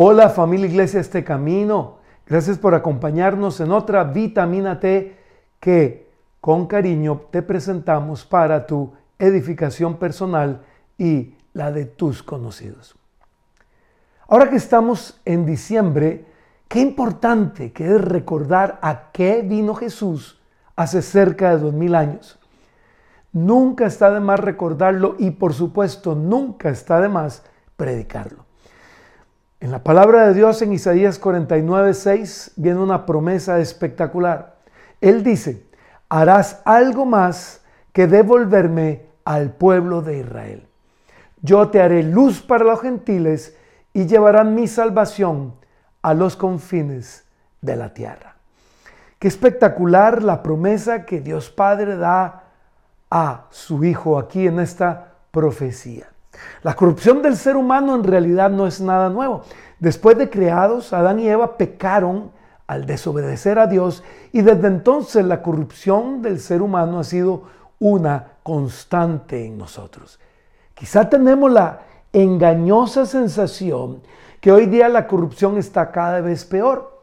[0.00, 5.16] Hola familia Iglesia Este Camino, gracias por acompañarnos en otra vitamina T
[5.58, 6.08] que
[6.40, 10.62] con cariño te presentamos para tu edificación personal
[10.96, 12.94] y la de tus conocidos.
[14.28, 16.26] Ahora que estamos en diciembre,
[16.68, 20.40] qué importante que es recordar a qué vino Jesús
[20.76, 22.38] hace cerca de dos mil años.
[23.32, 27.42] Nunca está de más recordarlo y por supuesto nunca está de más
[27.76, 28.47] predicarlo.
[29.60, 34.54] En la palabra de Dios en Isaías 49, 6 viene una promesa espectacular.
[35.00, 35.66] Él dice,
[36.08, 37.60] harás algo más
[37.92, 40.68] que devolverme al pueblo de Israel.
[41.42, 43.56] Yo te haré luz para los gentiles
[43.92, 45.54] y llevarán mi salvación
[46.02, 47.24] a los confines
[47.60, 48.36] de la tierra.
[49.18, 52.44] Qué espectacular la promesa que Dios Padre da
[53.10, 56.06] a su Hijo aquí en esta profecía.
[56.62, 59.42] La corrupción del ser humano en realidad no es nada nuevo.
[59.78, 62.32] Después de creados, Adán y Eva pecaron
[62.66, 67.44] al desobedecer a Dios y desde entonces la corrupción del ser humano ha sido
[67.78, 70.20] una constante en nosotros.
[70.74, 71.80] Quizá tenemos la
[72.12, 74.02] engañosa sensación
[74.40, 77.02] que hoy día la corrupción está cada vez peor,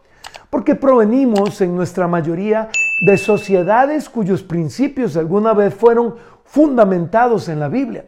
[0.49, 2.69] porque provenimos en nuestra mayoría
[3.05, 8.05] de sociedades cuyos principios alguna vez fueron fundamentados en la Biblia.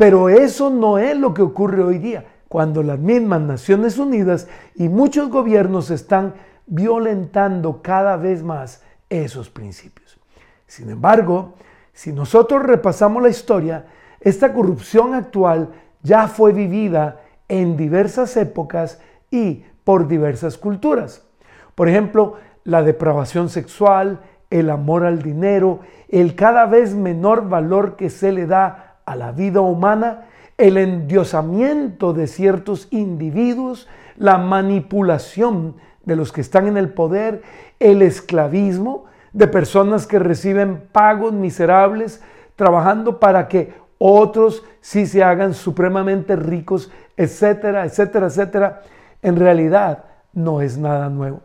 [0.00, 4.88] Pero eso no es lo que ocurre hoy día, cuando las mismas Naciones Unidas y
[4.88, 6.32] muchos gobiernos están
[6.66, 10.18] violentando cada vez más esos principios.
[10.66, 11.52] Sin embargo,
[11.92, 13.88] si nosotros repasamos la historia,
[14.22, 15.68] esta corrupción actual
[16.02, 21.26] ya fue vivida en diversas épocas y por diversas culturas.
[21.74, 28.08] Por ejemplo, la depravación sexual, el amor al dinero, el cada vez menor valor que
[28.08, 30.26] se le da a la vida humana,
[30.56, 37.42] el endiosamiento de ciertos individuos, la manipulación de los que están en el poder,
[37.80, 42.22] el esclavismo de personas que reciben pagos miserables
[42.54, 48.82] trabajando para que otros sí se hagan supremamente ricos, etcétera, etcétera, etcétera,
[49.22, 51.40] en realidad no es nada nuevo.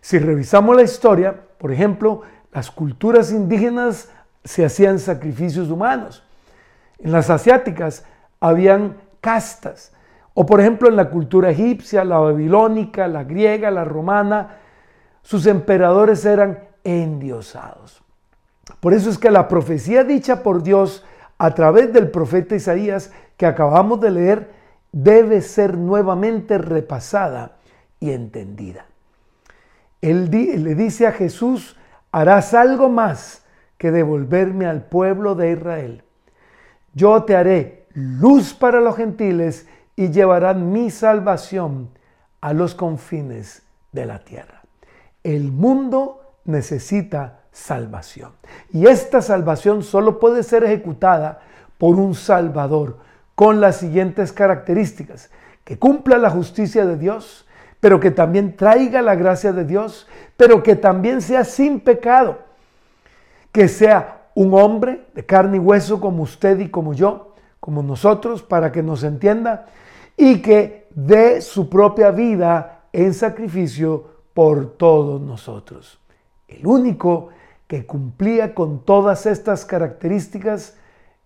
[0.00, 2.22] Si revisamos la historia, por ejemplo,
[2.54, 4.08] las culturas indígenas
[4.44, 6.25] se hacían sacrificios humanos.
[6.98, 8.04] En las asiáticas
[8.40, 9.92] habían castas.
[10.34, 14.56] O por ejemplo en la cultura egipcia, la babilónica, la griega, la romana,
[15.22, 18.02] sus emperadores eran endiosados.
[18.80, 21.04] Por eso es que la profecía dicha por Dios
[21.38, 24.50] a través del profeta Isaías que acabamos de leer
[24.92, 27.56] debe ser nuevamente repasada
[28.00, 28.86] y entendida.
[30.00, 31.76] Él le dice a Jesús,
[32.12, 33.44] harás algo más
[33.78, 36.02] que devolverme al pueblo de Israel.
[36.96, 41.90] Yo te haré luz para los gentiles y llevarán mi salvación
[42.40, 44.62] a los confines de la tierra.
[45.22, 48.32] El mundo necesita salvación.
[48.72, 51.42] Y esta salvación solo puede ser ejecutada
[51.76, 52.96] por un Salvador
[53.34, 55.30] con las siguientes características.
[55.64, 57.46] Que cumpla la justicia de Dios,
[57.78, 60.08] pero que también traiga la gracia de Dios,
[60.38, 62.38] pero que también sea sin pecado.
[63.52, 68.42] Que sea un hombre de carne y hueso como usted y como yo, como nosotros,
[68.42, 69.66] para que nos entienda,
[70.14, 74.04] y que dé su propia vida en sacrificio
[74.34, 75.98] por todos nosotros.
[76.48, 77.30] El único
[77.66, 80.76] que cumplía con todas estas características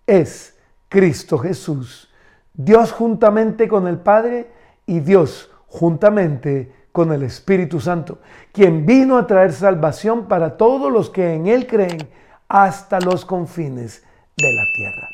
[0.07, 0.57] es
[0.89, 2.13] Cristo Jesús,
[2.55, 4.53] Dios juntamente con el Padre
[4.87, 8.19] y Dios juntamente con el Espíritu Santo,
[8.53, 12.09] quien vino a traer salvación para todos los que en Él creen
[12.51, 14.03] hasta los confines
[14.37, 15.09] de la tierra.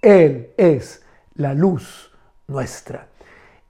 [0.00, 1.04] Él es
[1.34, 2.10] la luz
[2.46, 3.08] nuestra.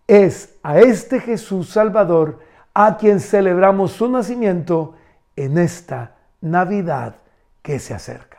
[0.06, 2.38] Es a este Jesús Salvador
[2.72, 4.94] a quien celebramos su nacimiento
[5.34, 7.16] en esta Navidad
[7.60, 8.38] que se acerca.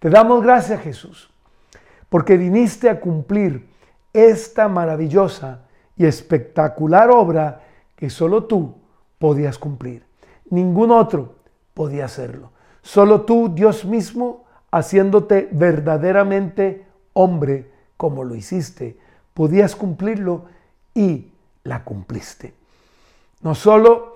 [0.00, 1.30] Te damos gracias Jesús,
[2.08, 3.68] porque viniste a cumplir
[4.12, 5.60] esta maravillosa
[5.96, 7.62] y espectacular obra
[7.94, 8.74] que solo tú
[9.20, 10.04] podías cumplir.
[10.50, 11.36] Ningún otro
[11.74, 12.55] podía hacerlo.
[12.86, 18.96] Solo tú, Dios mismo, haciéndote verdaderamente hombre como lo hiciste,
[19.34, 20.44] podías cumplirlo
[20.94, 21.32] y
[21.64, 22.54] la cumpliste.
[23.42, 24.14] No solo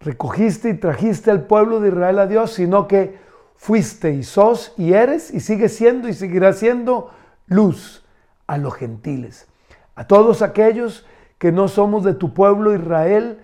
[0.00, 3.18] recogiste y trajiste al pueblo de Israel a Dios, sino que
[3.58, 7.10] fuiste y sos y eres y sigues siendo y seguirás siendo
[7.46, 8.06] luz
[8.46, 9.48] a los gentiles,
[9.96, 11.04] a todos aquellos
[11.36, 13.40] que no somos de tu pueblo Israel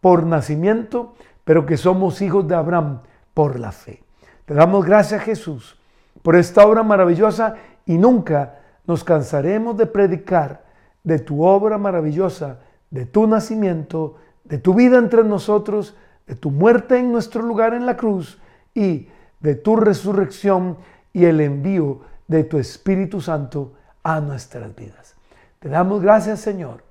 [0.00, 1.14] por nacimiento,
[1.44, 4.02] pero que somos hijos de Abraham por la fe.
[4.48, 5.78] Te damos gracias Jesús
[6.22, 10.64] por esta obra maravillosa y nunca nos cansaremos de predicar
[11.04, 12.60] de tu obra maravillosa,
[12.90, 17.84] de tu nacimiento, de tu vida entre nosotros, de tu muerte en nuestro lugar en
[17.84, 18.40] la cruz
[18.74, 19.08] y
[19.38, 20.78] de tu resurrección
[21.12, 25.14] y el envío de tu Espíritu Santo a nuestras vidas.
[25.58, 26.84] Te damos gracias, Señor,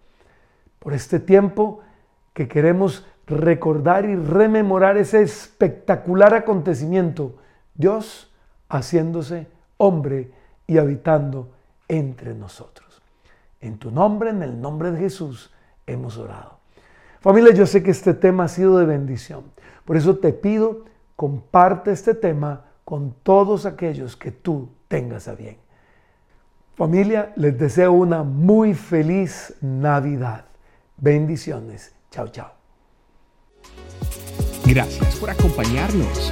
[0.77, 1.79] por este tiempo
[2.33, 7.33] que queremos recordar y rememorar ese espectacular acontecimiento,
[7.77, 8.33] Dios
[8.69, 9.47] haciéndose
[9.77, 10.31] hombre
[10.65, 11.49] y habitando
[11.87, 13.01] entre nosotros.
[13.61, 15.53] En tu nombre, en el nombre de Jesús,
[15.85, 16.57] hemos orado.
[17.21, 19.43] Familia, yo sé que este tema ha sido de bendición.
[19.85, 20.85] Por eso te pido,
[21.15, 25.57] comparte este tema con todos aquellos que tú tengas a bien.
[26.75, 30.45] Familia, les deseo una muy feliz Navidad.
[30.97, 31.93] Bendiciones.
[32.11, 32.51] Chao, chao.
[34.63, 36.31] Gracias por acompañarnos.